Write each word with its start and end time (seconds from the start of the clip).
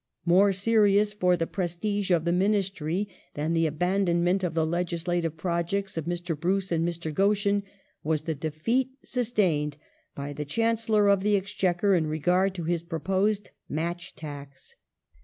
More 0.25 0.51
serious 0.51 1.13
for 1.13 1.37
the 1.37 1.45
prestige 1.45 2.09
of 2.09 2.25
the 2.25 2.31
Ministry, 2.31 3.07
than 3.35 3.53
the. 3.53 3.67
abandon 3.67 4.17
Lowe's 4.17 4.23
ment 4.25 4.43
of 4.43 4.55
the 4.55 4.65
legislative 4.65 5.37
projects 5.37 5.95
of 5.95 6.05
Mr. 6.05 6.35
Bruce 6.35 6.71
and 6.71 6.83
Mr. 6.83 7.13
Goschen 7.13 7.61
was 8.03 8.21
^"^S^^^ 8.23 8.25
the 8.25 8.33
defeat 8.33 8.89
sustained 9.03 9.77
by 10.15 10.33
the 10.33 10.43
Chancellor 10.43 11.07
of 11.07 11.21
the 11.21 11.35
Exchequer 11.37 11.93
in 11.93 12.07
regard 12.07 12.55
to 12.55 12.63
his 12.63 12.81
proposed 12.81 13.51
match 13.69 14.15
tax. 14.15 14.75